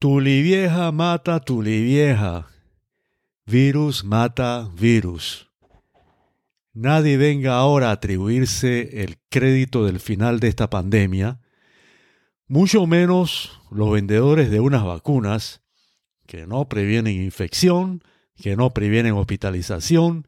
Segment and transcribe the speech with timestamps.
[0.00, 2.48] Tuli vieja mata tuli vieja.
[3.44, 5.50] Virus mata virus.
[6.72, 11.42] Nadie venga ahora a atribuirse el crédito del final de esta pandemia,
[12.48, 15.60] mucho menos los vendedores de unas vacunas
[16.26, 18.02] que no previenen infección,
[18.36, 20.26] que no previenen hospitalización,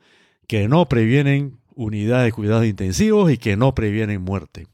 [0.49, 4.67] que no previenen unidades de cuidados intensivos y que no previenen muerte.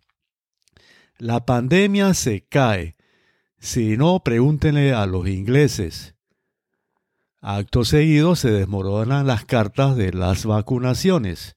[1.18, 2.97] La pandemia se cae
[3.58, 6.14] si no, pregúntenle a los ingleses.
[7.40, 11.56] Acto seguido se desmoronan las cartas de las vacunaciones.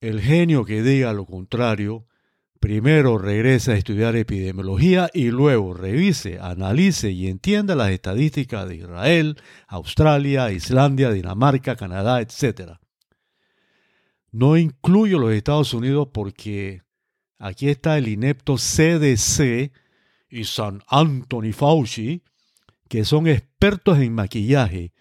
[0.00, 2.06] El genio que diga lo contrario,
[2.60, 9.36] primero regresa a estudiar epidemiología y luego revise, analice y entienda las estadísticas de Israel,
[9.66, 12.78] Australia, Islandia, Dinamarca, Canadá, etc.
[14.30, 16.82] No incluyo los Estados Unidos porque
[17.38, 19.72] aquí está el inepto CDC,
[20.30, 22.22] y San Anthony Fauci,
[22.88, 24.92] que son expertos en maquillaje,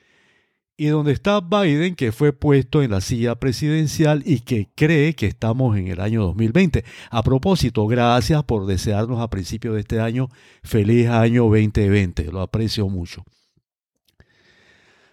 [0.80, 5.26] y donde está Biden, que fue puesto en la silla presidencial y que cree que
[5.26, 6.86] estamos en el año 2020.
[7.10, 10.30] A propósito, gracias por desearnos a principios de este año
[10.64, 13.24] feliz año 2020, lo aprecio mucho.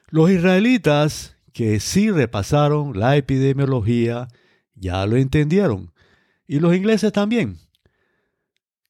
[0.09, 4.29] Los israelitas que sí repasaron la epidemiología
[4.75, 5.93] ya lo entendieron,
[6.47, 7.64] y los ingleses también.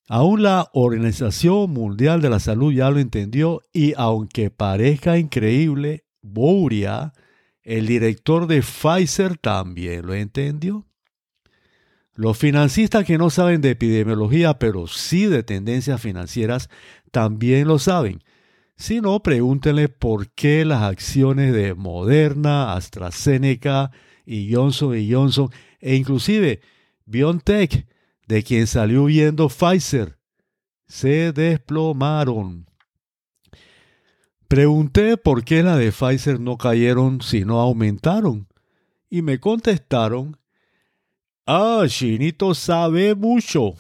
[0.09, 7.13] Aún la Organización Mundial de la Salud ya lo entendió y aunque parezca increíble, Bouria,
[7.63, 10.87] el director de Pfizer, también lo entendió.
[12.15, 16.69] Los financistas que no saben de epidemiología, pero sí de tendencias financieras,
[17.11, 18.23] también lo saben.
[18.77, 23.91] Si no, pregúntenle por qué las acciones de Moderna, AstraZeneca
[24.27, 25.49] y Johnson Johnson
[25.81, 26.61] e inclusive
[27.07, 27.87] BioNTech
[28.27, 30.19] de quien salió huyendo Pfizer
[30.87, 32.67] se desplomaron.
[34.49, 38.47] Pregunté por qué las de Pfizer no cayeron sino aumentaron.
[39.11, 40.37] Y me contestaron,
[41.47, 43.75] ah, Chinito sabe mucho.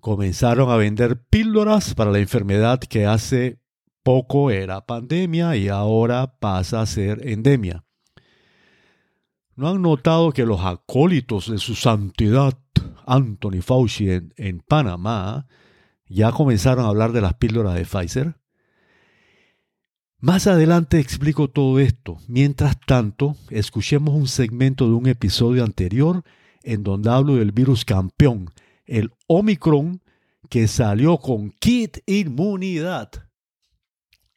[0.00, 3.60] Comenzaron a vender píldoras para la enfermedad que hace
[4.02, 7.84] poco era pandemia y ahora pasa a ser endemia.
[9.56, 12.58] ¿No han notado que los acólitos de su santidad
[13.10, 15.46] Anthony Fauci en, Panamá
[16.08, 18.36] ya comenzaron a hablar de las píldoras de Pfizer?
[20.18, 22.18] Más adelante explico todo esto.
[22.28, 26.22] Mientras tanto, escuchemos un segmento de un episodio anterior
[26.62, 28.50] en donde hablo del virus campeón,
[28.86, 30.02] el Omicron,
[30.48, 33.10] que salió con kit inmunidad.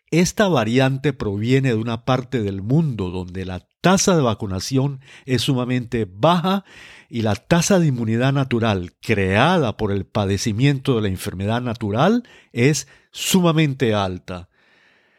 [0.09, 6.07] Esta variante proviene de una parte del mundo donde la tasa de vacunación es sumamente
[6.09, 6.63] baja
[7.09, 12.23] y la tasa de inmunidad natural creada por el padecimiento de la enfermedad natural
[12.53, 14.47] es sumamente alta.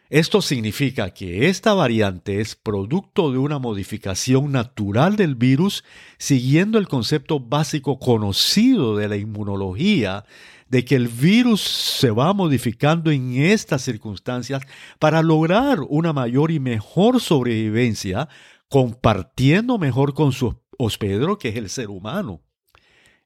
[0.08, 5.84] Esto significa que esta variante es producto de una modificación natural del virus
[6.16, 10.24] siguiendo el concepto básico conocido de la inmunología
[10.68, 14.62] de que el virus se va modificando en estas circunstancias
[14.98, 18.28] para lograr una mayor y mejor sobrevivencia,
[18.68, 22.42] compartiendo mejor con su hospedero, que es el ser humano.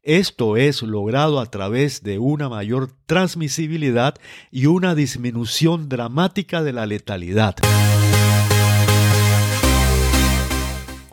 [0.03, 4.15] Esto es logrado a través de una mayor transmisibilidad
[4.51, 7.57] y una disminución dramática de la letalidad.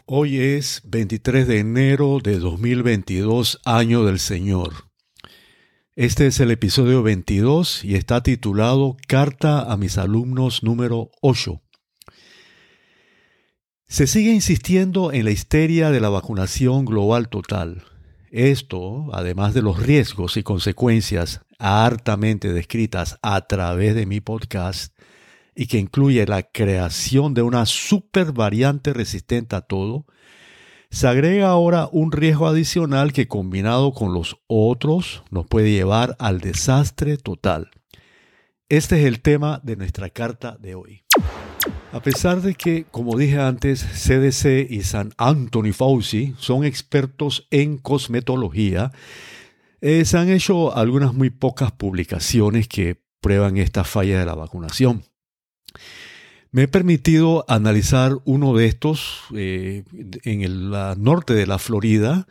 [0.06, 4.86] Hoy es 23 de enero de 2022, año del Señor.
[5.96, 11.62] Este es el episodio 22 y está titulado Carta a mis alumnos número 8.
[13.88, 17.84] Se sigue insistiendo en la histeria de la vacunación global total.
[18.32, 24.96] Esto, además de los riesgos y consecuencias hartamente descritas a través de mi podcast,
[25.56, 30.06] y que incluye la creación de una super variante resistente a todo,
[30.90, 36.42] se agrega ahora un riesgo adicional que combinado con los otros nos puede llevar al
[36.42, 37.70] desastre total.
[38.68, 41.05] Este es el tema de nuestra carta de hoy.
[41.96, 47.78] A pesar de que, como dije antes, CDC y San Anthony Fauci son expertos en
[47.78, 48.92] cosmetología,
[49.80, 55.06] eh, se han hecho algunas muy pocas publicaciones que prueban esta falla de la vacunación.
[56.52, 59.86] Me he permitido analizar uno de estos eh,
[60.26, 62.28] en el norte de la Florida,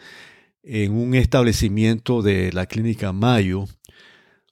[0.62, 3.64] en un establecimiento de la clínica Mayo,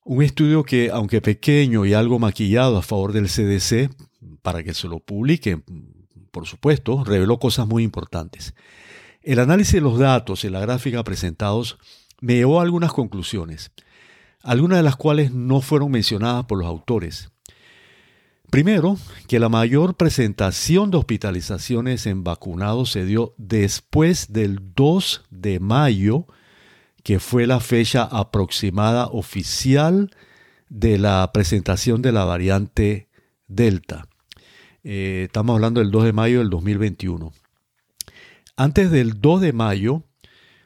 [0.05, 3.91] un estudio que, aunque pequeño y algo maquillado a favor del CDC,
[4.43, 5.65] para que se lo publiquen,
[6.31, 8.55] por supuesto, reveló cosas muy importantes.
[9.23, 11.79] El análisis de los datos y la gráfica presentados
[12.21, 13.71] me llevó a algunas conclusiones.
[14.43, 17.31] algunas de las cuales no fueron mencionadas por los autores.
[18.51, 25.61] Primero, que la mayor presentación de hospitalizaciones en vacunados se dio después del 2 de
[25.61, 26.27] mayo,
[27.03, 30.11] que fue la fecha aproximada oficial
[30.69, 33.09] de la presentación de la variante
[33.49, 34.09] Delta.
[34.85, 37.33] Eh, estamos hablando del 2 de mayo del 2021.
[38.57, 40.05] Antes del 2 de mayo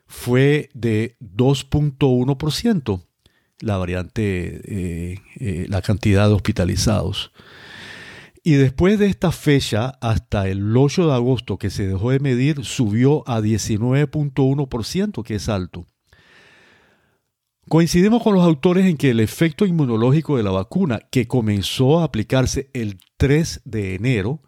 [0.07, 3.03] fue de 2.1%
[3.61, 7.33] la variante, eh, eh, la cantidad de hospitalizados.
[8.43, 12.65] Y después de esta fecha, hasta el 8 de agosto que se dejó de medir,
[12.65, 15.89] subió a 19.1%, que es alto.
[17.69, 22.05] Coincidimos con los autores en que el efecto inmunológico de la vacuna, que comenzó a
[22.05, 24.41] aplicarse el 3 de enero,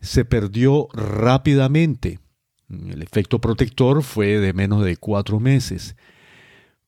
[0.00, 2.20] se perdió rápidamente.
[2.68, 5.96] El efecto protector fue de menos de cuatro meses.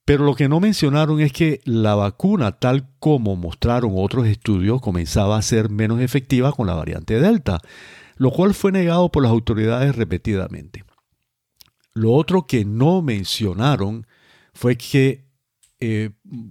[0.05, 5.37] Pero lo que no mencionaron es que la vacuna, tal como mostraron otros estudios, comenzaba
[5.37, 7.61] a ser menos efectiva con la variante Delta,
[8.17, 10.85] lo cual fue negado por las autoridades repetidamente.
[11.95, 14.07] Lo otro que no mencionaron
[14.53, 15.24] fue que
[15.81, 16.11] eh,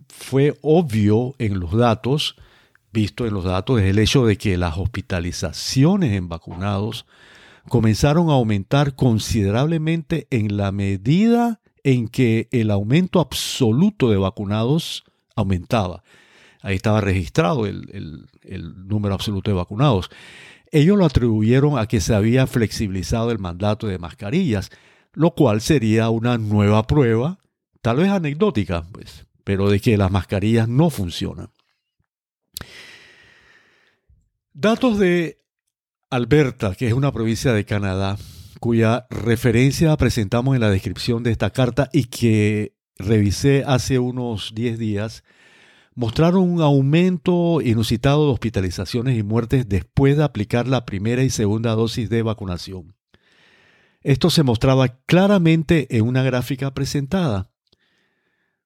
[0.09, 2.35] fue obvio en los datos,
[2.91, 7.05] visto en los datos, es el hecho de que las hospitalizaciones en vacunados
[7.69, 15.03] comenzaron a aumentar considerablemente en la medida en que el aumento absoluto de vacunados
[15.35, 16.03] aumentaba.
[16.61, 18.27] Ahí estaba registrado el,
[18.87, 20.09] número absoluto de vacunados.
[20.71, 24.71] Ellos lo atribuyeron a que se había flexibilizado el mandato de mascarillas,
[25.13, 27.37] lo cual sería una nueva prueba,
[27.83, 31.51] tal vez anecdótica, pues, pero de que las mascarillas no funcionan.
[34.53, 35.43] Datos de
[36.09, 38.17] Alberta, que es una provincia de Canadá,
[38.61, 44.79] cuya referencia presentamos en la descripción de esta carta y que revisé hace unos 10
[44.79, 45.25] días,
[45.93, 51.75] mostraron un aumento inusitado de hospitalizaciones y muertes después de aplicar la primera y segunda
[51.75, 52.95] dosis de vacunación.
[54.03, 57.52] Esto se mostraba claramente en una gráfica presentada.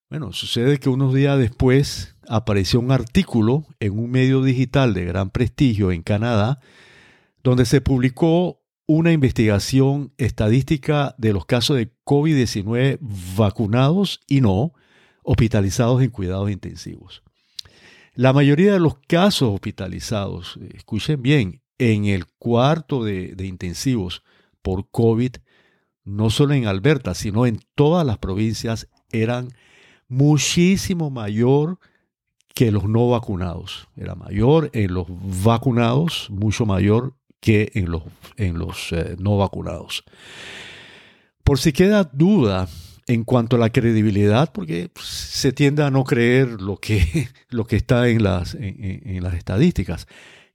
[0.09, 5.31] Bueno, sucede que unos días después apareció un artículo en un medio digital de gran
[5.31, 6.59] prestigio en Canadá,
[7.44, 13.00] donde se publicó una investigación estadística de los casos de COVID-19
[13.36, 14.71] vacunados y no
[15.24, 17.21] hospitalizados en cuidados intensivos.
[18.13, 24.24] La mayoría de los casos hospitalizados, escuchen bien, en el cuarto de, intensivos
[24.62, 25.36] por COVID,
[26.06, 29.50] no solo en Alberta, sino en todas las provincias, eran
[30.07, 31.80] muchísimo mayor
[32.54, 33.88] que los no vacunados.
[33.95, 35.06] Era mayor en los
[35.44, 38.04] vacunados, mucho mayor que en los,
[38.36, 40.04] en los eh, no vacunados.
[41.44, 42.68] Por si queda duda
[43.06, 47.77] en cuanto a la credibilidad, porque se tiende a no creer lo que, lo que
[47.77, 50.07] está en las, en las estadísticas,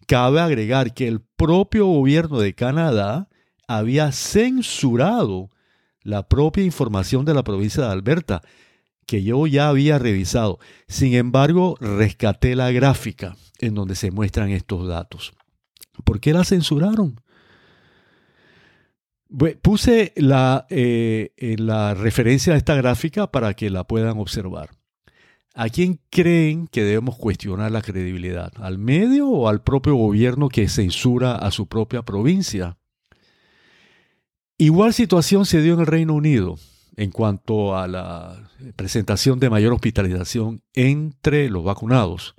[0.06, 3.28] cabe agregar que el propio gobierno de Canadá
[3.66, 5.50] había censurado
[6.02, 8.42] la propia información de la provincia de Alberta,
[9.06, 10.58] que yo ya había revisado.
[10.88, 15.32] Sin embargo, rescaté la gráfica en donde se muestran estos datos.
[16.04, 17.20] ¿Por qué la censuraron?
[19.62, 24.70] Puse la, eh, la referencia a esta gráfica para que la puedan observar.
[25.54, 28.52] ¿A quién creen que debemos cuestionar la credibilidad?
[28.56, 32.78] ¿Al medio o al propio gobierno que censura a su propia provincia?
[34.56, 36.56] Igual situación se dio en el Reino Unido
[36.96, 42.34] en cuanto a la presentación de mayor hospitalización entre los vacunados.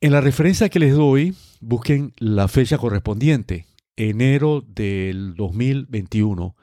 [0.00, 6.56] En la referencia que les doy, busquen la fecha correspondiente, enero del 2021,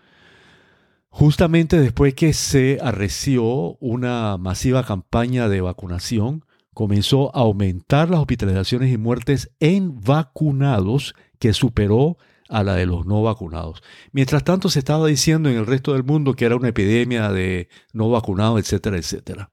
[1.10, 8.92] justamente después que se arreció una masiva campaña de vacunación, comenzó a aumentar las hospitalizaciones
[8.92, 12.18] y muertes en vacunados que superó
[12.50, 13.84] a la de los no vacunados.
[14.12, 17.70] Mientras tanto se estaba diciendo en el resto del mundo que era una epidemia de
[17.94, 19.50] no vacunados, etcétera, etcétera.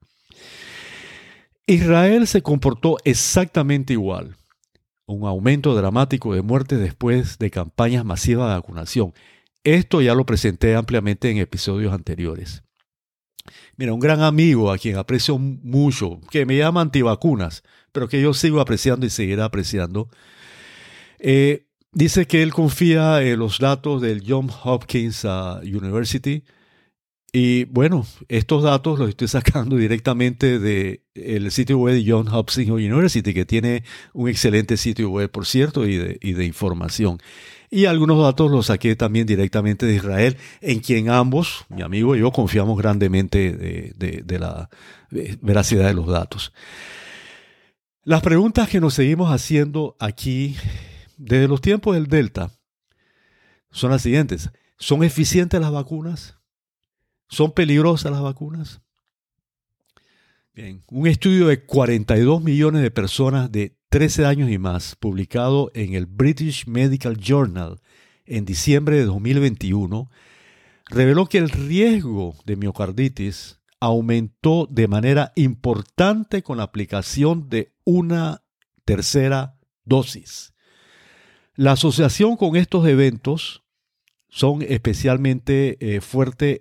[1.67, 4.35] Israel se comportó exactamente igual.
[5.07, 9.13] Un aumento dramático de muertes después de campañas masivas de vacunación.
[9.63, 12.63] Esto ya lo presenté ampliamente en episodios anteriores.
[13.77, 18.33] Mira, un gran amigo a quien aprecio mucho, que me llama antivacunas, pero que yo
[18.33, 20.09] sigo apreciando y seguirá apreciando,
[21.19, 26.43] eh, dice que él confía en los datos del Johns Hopkins uh, University
[27.37, 33.33] y bueno, estos datos los estoy sacando directamente del sitio web de John Hopkins University,
[33.33, 33.83] que tiene
[34.13, 37.17] un excelente sitio web, por cierto, y de, información.
[37.69, 42.19] Y algunos datos los saqué también directamente de Israel, en quien ambos, mi amigo y
[42.19, 44.69] yo, confiamos grandemente de, la
[45.41, 46.53] veracidad de los datos.
[48.05, 50.55] Las preguntas que nos seguimos haciendo aquí
[51.17, 52.51] desde los tiempos del Delta
[53.71, 54.51] son las siguientes.
[54.77, 56.37] ¿Son eficientes las vacunas?
[57.27, 58.81] ¿Son peligrosas las vacunas?
[60.53, 65.93] Bien, un estudio de 42 millones de personas de 13 años y más, publicado en
[65.93, 67.81] el British Medical Journal
[68.25, 70.09] en diciembre de 2021,
[70.87, 78.43] reveló que el riesgo de miocarditis aumentó de manera importante con la aplicación de una
[78.85, 80.54] tercera dosis.
[81.55, 83.63] La asociación con estos eventos
[84.27, 86.59] son especialmente eh, fuertes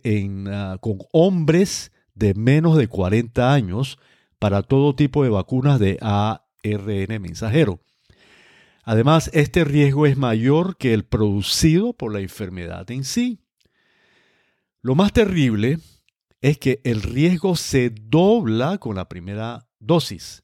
[0.49, 3.99] ah, con hombres de menos de 40 años
[4.39, 7.81] para todo tipo de vacunas de ARN mensajero.
[8.85, 13.41] Además, este riesgo es mayor que el producido por la enfermedad en sí.
[14.81, 15.79] Lo más terrible
[16.41, 20.44] es que el riesgo se dobla con la primera dosis,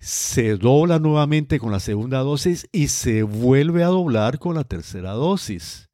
[0.00, 5.12] se dobla nuevamente con la segunda dosis y se vuelve a doblar con la tercera
[5.12, 5.90] dosis.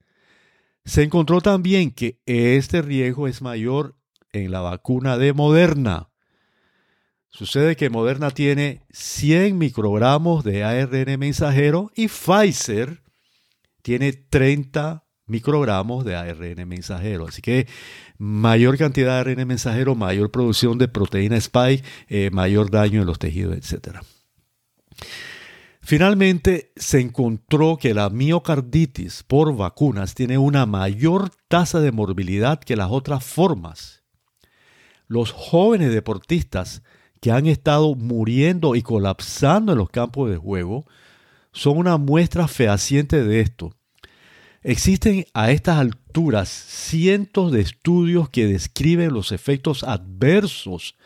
[0.84, 3.96] Se encontró también que este riesgo es mayor
[4.32, 6.10] en la vacuna de Moderna.
[7.28, 13.02] Sucede que Moderna tiene 100 microgramos de ARN mensajero y Pfizer
[13.82, 17.26] tiene 30 microgramos de ARN mensajero.
[17.26, 17.66] Así que
[18.18, 23.18] mayor cantidad de ARN mensajero, mayor producción de proteína spike, eh, mayor daño en los
[23.18, 23.98] tejidos, etc.
[25.80, 32.74] Finalmente, se encontró que la miocarditis por vacunas tiene una mayor tasa de morbilidad que
[32.74, 34.02] las otras formas.
[35.06, 36.82] Los jóvenes deportistas
[37.20, 40.86] que han estado muriendo y colapsando en los campos de juego
[41.52, 43.75] son una muestra fehaciente de esto.
[44.68, 50.96] Existen a estas alturas cientos de estudios que describen los efectos adversos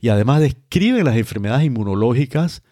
[0.00, 2.62] y además describen las enfermedades inmunológicas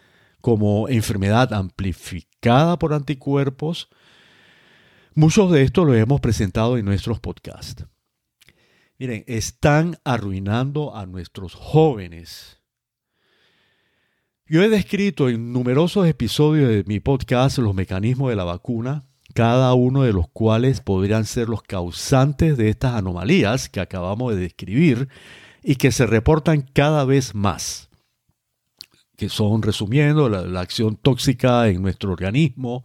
[0.40, 3.90] como enfermedad amplificada por anticuerpos.
[5.14, 7.84] Muchos de estos los hemos presentado en nuestros podcasts.
[8.98, 12.62] Miren, están arruinando a nuestros jóvenes.
[14.46, 19.74] Yo he descrito en numerosos episodios de mi podcast los mecanismos de la vacuna cada
[19.74, 25.08] uno de los cuales podrían ser los causantes de estas anomalías que acabamos de describir
[25.62, 27.88] y que se reportan cada vez más,
[29.16, 32.82] que son, resumiendo, la, acción tóxica en nuestro organismo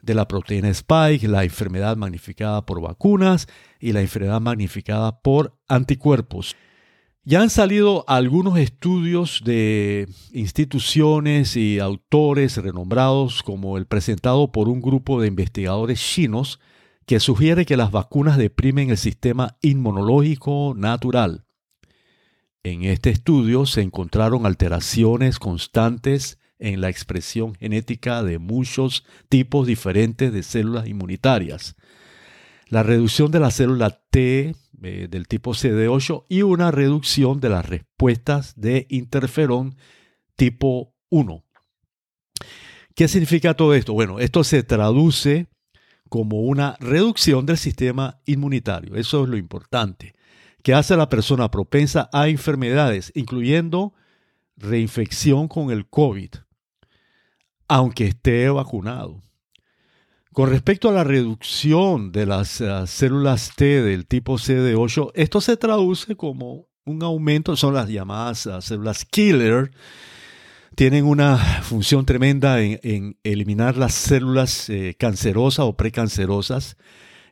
[0.00, 3.46] de la proteína spike, la enfermedad magnificada por vacunas
[3.80, 6.56] y la enfermedad magnificada por anticuerpos.
[7.24, 14.82] Ya han salido algunos estudios de instituciones y autores renombrados como el presentado por un
[14.82, 16.58] grupo de investigadores chinos
[17.06, 21.44] que sugiere que las vacunas deprimen el sistema inmunológico natural.
[22.64, 30.32] En este estudio se encontraron alteraciones constantes en la expresión genética de muchos tipos diferentes
[30.32, 31.76] de células inmunitarias.
[32.66, 37.66] La reducción de la célula T eh, del tipo CD8 y una reducción de las
[37.66, 39.76] respuestas de interferón
[40.36, 41.44] tipo 1.
[42.94, 43.92] ¿Qué significa todo esto?
[43.92, 45.46] Bueno, esto se traduce
[46.08, 48.96] como una reducción del sistema inmunitario.
[48.96, 50.14] Eso es lo importante,
[50.62, 53.94] que hace a la persona propensa a enfermedades, incluyendo
[54.56, 56.30] reinfección con el COVID,
[57.68, 59.22] aunque esté vacunado.
[60.32, 65.58] Con respecto a la reducción de las eh, células T del tipo CD8, esto se
[65.58, 69.72] traduce como un aumento, son las llamadas eh, células killer,
[70.74, 76.78] tienen una función tremenda en, eliminar las células eh, cancerosas o precancerosas,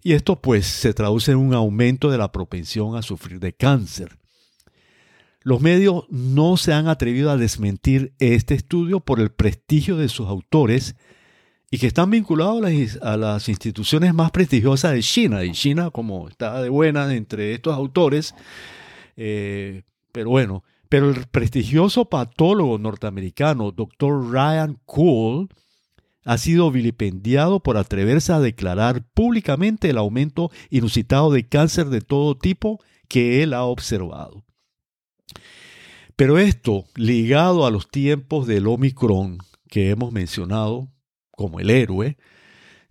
[0.02, 4.18] y esto pues se traduce en un aumento de la propensión a sufrir de cáncer.
[5.40, 10.28] Los medios no se han atrevido a desmentir este estudio por el prestigio de sus
[10.28, 10.96] autores,
[11.70, 12.62] y que están vinculados
[13.00, 15.44] a las, instituciones más prestigiosas de China.
[15.44, 18.34] Y China, como está de buena entre estos autores,
[19.16, 24.32] eh, pero bueno, pero el prestigioso patólogo norteamericano, Dr.
[24.32, 25.48] Ryan Cool,
[26.24, 32.36] ha sido vilipendiado por atreverse a declarar públicamente el aumento inusitado de cáncer de todo
[32.36, 34.44] tipo que él ha observado.
[36.16, 40.88] Pero esto, ligado a los tiempos del Omicron que hemos mencionado,
[41.40, 42.18] como el héroe.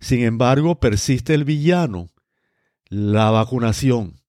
[0.00, 2.08] Sin embargo, persiste el villano,
[2.88, 4.20] la vacunación.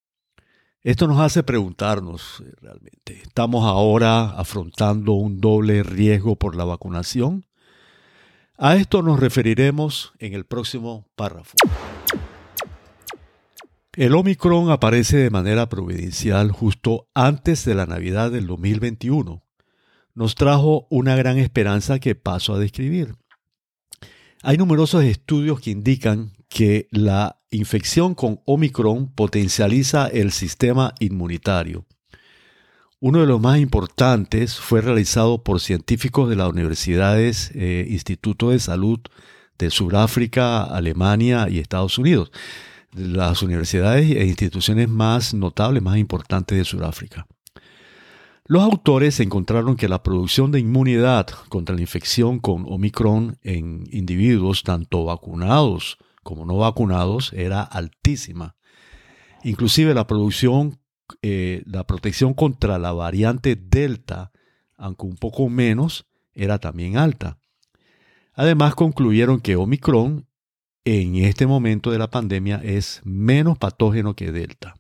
[0.84, 7.48] Esto nos hace preguntarnos eh, realmente, ¿estamos ahora afrontando un doble riesgo por la vacunación?
[8.60, 11.56] A esto nos referiremos en el próximo párrafo.
[13.94, 19.44] El Omicron aparece de manera providencial justo antes de la Navidad del 2021.
[20.13, 23.16] Nos trajo una gran esperanza que paso a describir.
[24.43, 31.86] Hay numerosos estudios que indican que la infección con Omicron potencializa el sistema inmunitario.
[33.00, 38.60] Uno de los más importantes fue realizado por científicos de las universidades eh, Instituto de
[38.60, 39.00] Salud
[39.60, 42.31] de Sudáfrica, Alemania y Estados Unidos,
[42.93, 47.27] las universidades e instituciones más notables, más importantes de Sudáfrica.
[48.51, 54.63] Los autores encontraron que la producción de inmunidad contra la infección con Omicron en individuos
[54.63, 58.58] tanto vacunados como no vacunados era altísima.
[59.46, 60.81] Inclusive la producción,
[61.22, 64.34] eh, la protección contra la variante Delta,
[64.75, 67.39] aunque un poco menos, era también alta.
[68.34, 70.27] Además concluyeron que Omicron
[70.84, 74.75] en este momento de la pandemia es menos patógeno que Delta.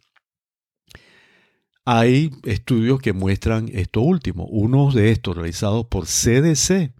[1.85, 4.45] Hay estudios que muestran esto último.
[4.45, 6.93] Uno de estos realizados por CDC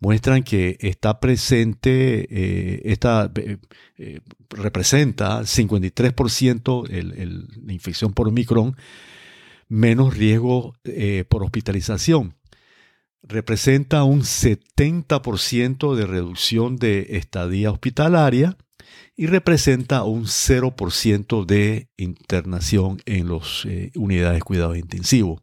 [0.00, 3.58] muestran que está presente, eh, esta, eh,
[3.98, 8.76] eh, representa 53% la infección por Omicron,
[9.68, 10.74] menos riesgo
[11.28, 12.34] por hospitalización.
[13.22, 18.56] Representa un 70% de reducción de estadía hospitalaria
[19.16, 25.40] y representa un 0% de internación en las unidades de cuidado intensivo.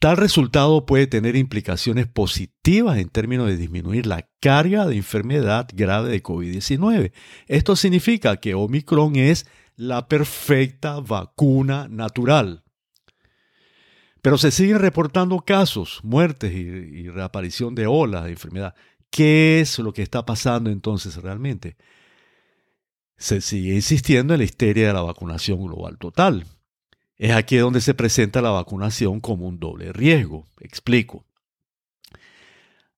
[0.00, 6.08] Tal resultado puede tener implicaciones positivas en términos de disminuir la carga de enfermedad grave
[6.10, 7.12] de COVID-19.
[7.48, 12.62] Esto significa que Omicron es la perfecta vacuna natural.
[14.22, 18.74] Pero se siguen reportando casos, muertes y, reaparición de olas de enfermedad.
[19.10, 21.76] ¿Qué es lo que está pasando entonces realmente?
[23.16, 26.46] Se sigue insistiendo en la histeria de la vacunación global total.
[27.16, 30.46] Es aquí donde se presenta la vacunación como un doble riesgo.
[30.60, 31.24] Explico.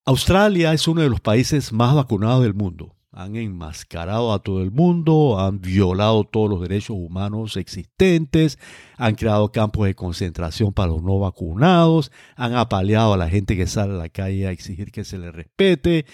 [0.05, 2.95] Australia es uno de los países más vacunados del mundo.
[3.21, 8.59] Han enmascarado a todo el mundo, han violado todos los derechos humanos existentes,
[8.97, 13.67] han creado campos de concentración para los no vacunados, han apaleado a la gente que
[13.67, 16.07] sale a la calle a exigir que se le respete,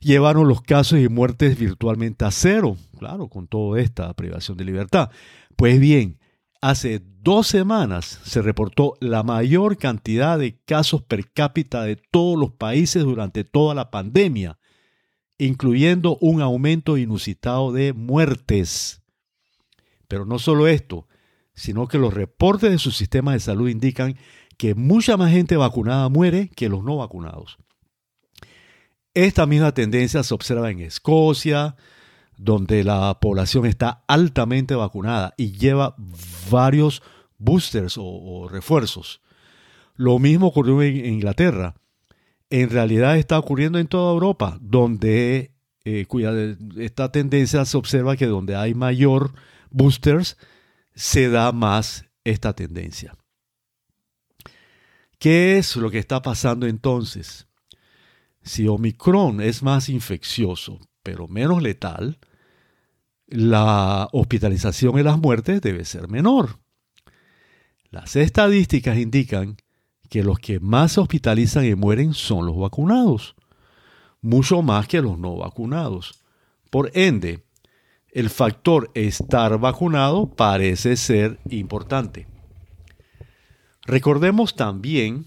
[0.00, 5.10] llevaron los casos y muertes virtualmente a cero, claro, con toda esta privación de libertad.
[5.56, 6.20] Pues bien,
[6.62, 12.52] Hace dos semanas se reportó la mayor cantidad de casos per cápita de todos los
[12.52, 14.59] países durante toda la pandemia,
[15.40, 19.02] incluyendo un aumento inusitado de muertes.
[20.06, 21.08] Pero no solo esto,
[21.54, 24.16] sino que los reportes de su sistema de salud indican
[24.58, 27.58] que mucha más gente vacunada muere que los no vacunados.
[29.14, 31.76] Esta misma tendencia se observa en Escocia,
[32.36, 35.96] donde la población está altamente vacunada y lleva
[36.50, 37.02] varios
[37.38, 39.20] boosters o, refuerzos.
[39.94, 41.74] Lo mismo ocurrió en Inglaterra.
[42.50, 45.52] En realidad está ocurriendo en toda Europa, donde
[45.84, 46.06] eh,
[46.76, 49.32] esta tendencia se observa que donde hay mayor
[49.70, 50.36] boosters,
[50.94, 53.16] se da más esta tendencia.
[55.18, 57.46] ¿Qué es lo que está pasando entonces?
[58.42, 62.18] Si Omicron es más infeccioso, pero menos letal,
[63.26, 66.58] la hospitalización y las muertes debe ser menor.
[67.90, 69.56] Las estadísticas indican
[70.10, 73.36] que los que más se hospitalizan y mueren son los vacunados,
[74.20, 76.20] mucho más que los no vacunados.
[76.68, 77.44] Por ende,
[78.10, 82.26] el factor estar vacunado parece ser importante.
[83.86, 85.26] Recordemos también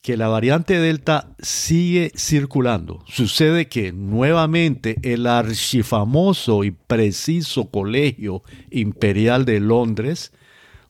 [0.00, 3.04] que la variante Delta sigue circulando.
[3.06, 10.32] Sucede que nuevamente el archifamoso y preciso Colegio Imperial de Londres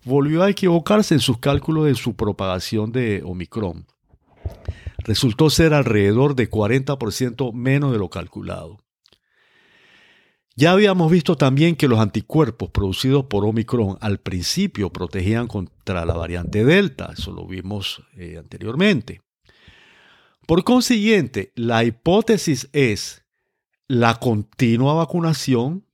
[0.05, 3.87] volvió a equivocarse en sus cálculos de su propagación de Omicron.
[4.99, 8.79] Resultó ser alrededor de 40% menos de lo calculado.
[10.57, 16.15] Ya habíamos visto también que los anticuerpos producidos por Omicron al principio protegían contra la
[16.15, 19.21] variante Delta, eso lo vimos eh, anteriormente.
[20.47, 23.25] Por consiguiente, la hipótesis es
[23.89, 25.87] la continua vacunación,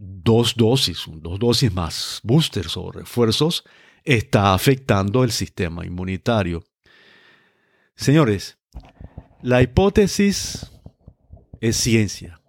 [0.00, 3.64] dos dosis, dos dosis más boosters o refuerzos,
[4.04, 6.64] está afectando el sistema inmunitario.
[7.96, 8.58] Señores,
[9.42, 10.70] la hipótesis
[11.60, 12.40] es ciencia.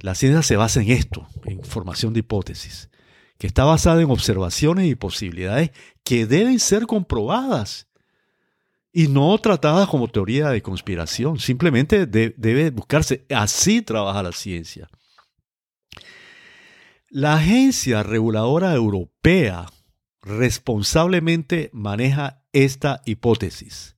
[0.00, 2.90] La ciencia se basa en esto, en formación de hipótesis,
[3.38, 5.70] que está basada en observaciones y posibilidades
[6.02, 7.86] que deben ser comprobadas.
[8.92, 11.38] y no tratada como teoría de conspiración.
[11.38, 13.24] Simplemente debe buscarse.
[13.30, 14.88] Así trabaja la ciencia.
[17.10, 19.64] La Agencia Reguladora Europea
[20.20, 23.96] responsablemente maneja esta hipótesis.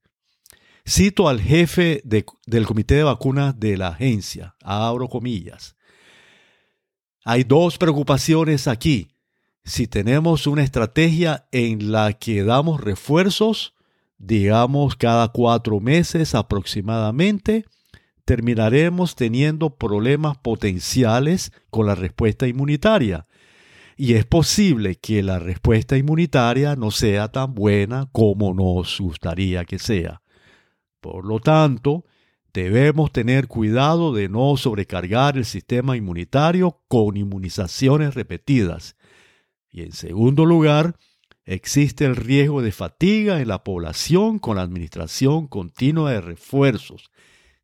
[0.89, 5.75] Cito al jefe del comité de vacunas de la agencia, abro comillas.
[7.25, 9.17] Hay dos preocupaciones aquí.
[9.65, 13.75] Si tenemos una estrategia en la que damos refuerzos,
[14.19, 17.65] digamos cada cuatro meses aproximadamente,
[18.25, 23.27] terminaremos teniendo problemas potenciales con la respuesta inmunitaria.
[23.97, 29.79] Y es posible que la respuesta inmunitaria no sea tan buena como nos gustaría que
[29.79, 30.23] sea.
[31.01, 32.05] Por lo tanto,
[32.53, 38.97] debemos tener cuidado de no sobrecargar el sistema inmunitario con inmunizaciones repetidas.
[39.71, 40.97] Y en segundo lugar,
[41.45, 47.11] existe el riesgo de fatiga en la población con la administración continua de refuerzos.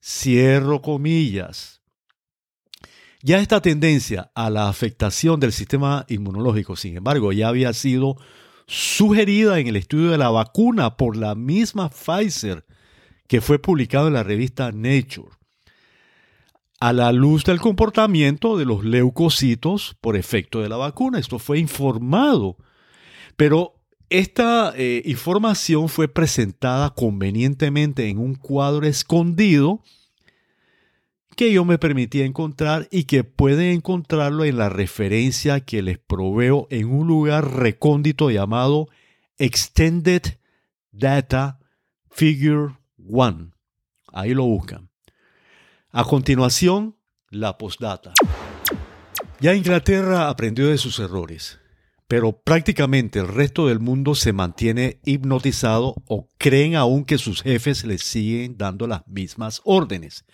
[0.08, 1.82] Cierro comillas.
[3.22, 8.16] Ya esta tendencia a la afectación del sistema inmunológico, sin embargo, ya había sido
[8.68, 12.64] sugerida en el estudio de la vacuna por la misma Pfizer
[13.26, 15.30] que fue publicado en la revista Nature.
[16.78, 21.58] A la luz del comportamiento de los leucocitos por efecto de la vacuna, esto fue
[21.58, 22.58] informado.
[23.36, 23.75] Pero
[24.10, 29.82] esta eh, información fue presentada convenientemente en un cuadro escondido
[31.36, 36.66] que yo me permití encontrar y que pueden encontrarlo en la referencia que les proveo
[36.70, 38.88] en un lugar recóndito llamado
[39.36, 40.22] Extended
[40.92, 41.58] Data
[42.10, 42.74] Figure
[43.10, 43.50] One.
[44.12, 44.88] Ahí lo buscan.
[45.90, 46.96] A continuación,
[47.28, 48.14] la postdata.
[49.40, 51.60] Ya Inglaterra aprendió de sus errores,
[52.08, 57.84] pero prácticamente el resto del mundo se mantiene hipnotizado o creen aún que sus jefes
[57.84, 60.24] les siguen dando las mismas órdenes.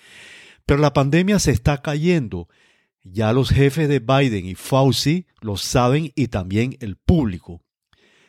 [0.66, 2.48] Pero la pandemia se está cayendo.
[3.02, 7.62] Ya los jefes de Biden y Fauci lo saben y también el público.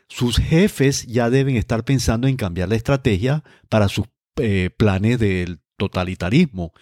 [0.08, 4.06] Sus jefes ya deben estar pensando en cambiar la estrategia para sus
[4.38, 6.74] eh, planes del totalitarismo.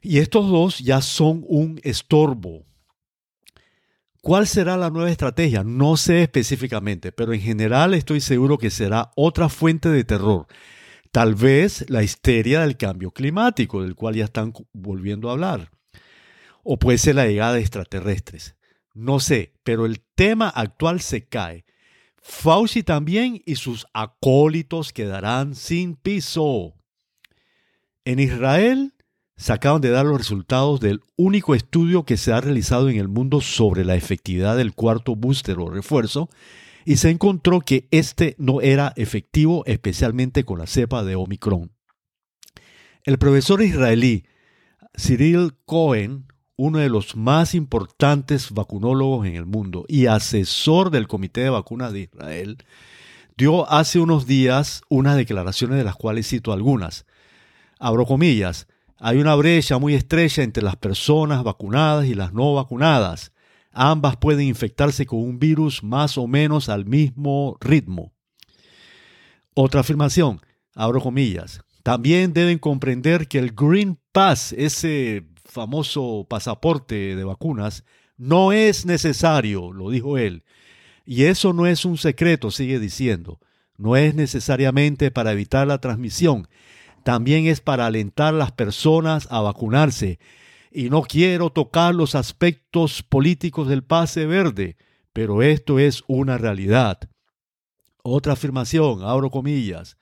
[0.00, 2.64] Y estos dos ya son un estorbo.
[4.26, 5.62] ¿Cuál será la nueva estrategia?
[5.62, 10.48] No sé específicamente, pero en general estoy seguro que será otra fuente de terror.
[11.12, 15.70] Tal vez la histeria del cambio climático, del cual ya están volviendo a hablar.
[16.64, 18.56] O puede ser la llegada de extraterrestres.
[18.94, 21.64] No sé, pero el tema actual se cae.
[22.20, 26.74] Fauci también y sus acólitos quedarán sin piso.
[28.04, 28.95] En Israel
[29.36, 33.08] se acaban de dar los resultados del único estudio que se ha realizado en el
[33.08, 36.30] mundo sobre la efectividad del cuarto booster o refuerzo
[36.84, 41.72] y se encontró que este no era efectivo especialmente con la cepa de Omicron.
[43.04, 44.24] El profesor israelí
[44.96, 51.42] Cyril Cohen uno de los más importantes vacunólogos en el mundo y asesor del Comité
[51.42, 52.58] de Vacunas de Israel,
[53.36, 57.04] dio hace unos días unas declaraciones de las cuales cito algunas.
[57.78, 63.32] Abro comillas, hay una brecha muy estrecha entre las personas vacunadas y las no vacunadas.
[63.72, 68.12] Ambas pueden infectarse con un virus más o menos al mismo ritmo.
[69.54, 70.40] Otra afirmación,
[70.74, 77.84] abro comillas, también deben comprender que el Green Pass, ese famoso pasaporte de vacunas
[78.16, 80.42] no es necesario, lo dijo él.
[81.04, 83.40] Y eso no es un secreto, sigue diciendo.
[83.76, 86.48] No es necesariamente para evitar la transmisión,
[87.06, 90.18] también es para alentar a las personas a vacunarse.
[90.72, 94.76] Y no quiero tocar los aspectos políticos del pase verde,
[95.12, 96.98] pero esto es una realidad.
[98.02, 99.96] Otra afirmación, abro comillas.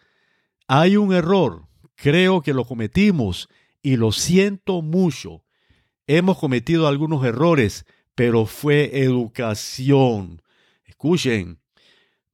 [0.67, 3.51] Hay un error, creo que lo cometimos
[3.83, 5.45] y lo siento mucho.
[6.07, 10.40] Hemos cometido algunos errores, pero fue educación.
[10.87, 11.61] Escuchen,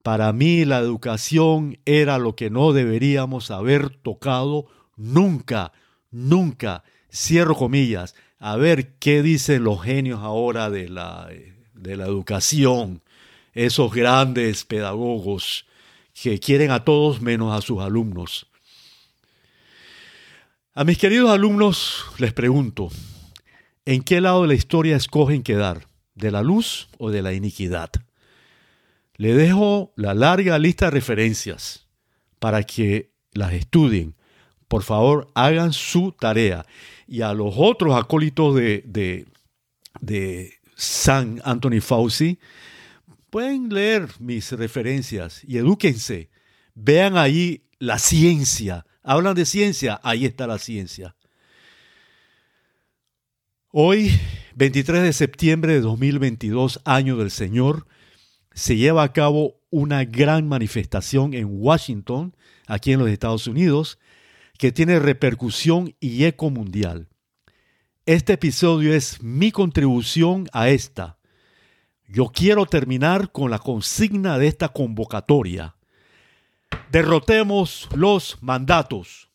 [0.02, 5.72] para mí la educación era lo que no deberíamos haber tocado nunca,
[6.10, 6.84] nunca.
[7.12, 8.14] Cierro comillas.
[8.38, 11.28] A ver qué dicen los genios ahora de la,
[11.74, 13.02] de la educación,
[13.52, 15.66] esos grandes pedagogos
[16.14, 18.46] que quieren a todos menos a sus alumnos.
[20.72, 22.90] A mis queridos alumnos les pregunto,
[23.86, 25.86] ¿En qué lado de la historia escogen quedar?
[26.14, 27.90] ¿De la luz o de la iniquidad?
[29.20, 31.86] Le dejo la larga lista de referencias
[32.38, 34.14] para que las estudien.
[34.66, 36.64] Por favor, hagan su tarea.
[37.06, 39.26] Y a los otros acólitos de, de,
[40.00, 42.38] de San Anthony Fauci,
[43.28, 46.30] pueden leer mis referencias y edúquense.
[46.74, 48.86] Vean ahí la ciencia.
[49.02, 51.14] Hablan de ciencia, ahí está la ciencia.
[53.70, 54.18] Hoy,
[54.54, 57.86] 23 de septiembre de 2022, año del Señor,
[58.60, 63.98] se lleva a cabo una gran manifestación en Washington, aquí en los Estados Unidos,
[64.58, 67.08] que tiene repercusión y eco mundial.
[68.04, 71.16] Este episodio es mi contribución a esta.
[72.06, 75.76] Yo quiero terminar con la consigna de esta convocatoria.
[76.92, 79.29] Derrotemos los mandatos.